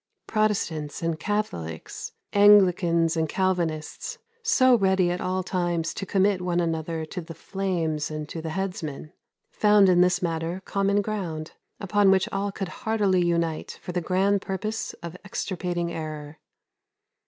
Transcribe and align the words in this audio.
Protestants 0.25 1.03
and 1.03 1.19
Catholics, 1.19 2.13
Anglicans 2.33 3.15
and 3.15 3.29
Calvinists, 3.29 4.17
so 4.41 4.75
ready 4.75 5.11
at 5.11 5.21
all 5.21 5.43
times 5.43 5.93
to 5.93 6.07
commit 6.07 6.41
one 6.41 6.59
another 6.59 7.05
to 7.05 7.21
the 7.21 7.35
flames 7.35 8.09
and 8.09 8.27
to 8.27 8.41
the 8.41 8.49
headsman, 8.49 9.13
found 9.51 9.89
in 9.89 10.01
this 10.01 10.19
matter 10.19 10.63
common 10.65 11.03
ground, 11.03 11.51
upon 11.79 12.09
which 12.09 12.27
all 12.31 12.51
could 12.51 12.69
heartily 12.81 13.23
unite 13.23 13.77
for 13.83 13.91
the 13.91 14.01
grand 14.01 14.41
purpose 14.41 14.93
of 15.03 15.15
extirpating 15.23 15.91
error. 15.93 16.39